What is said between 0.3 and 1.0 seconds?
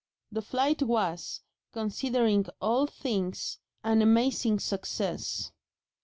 The flight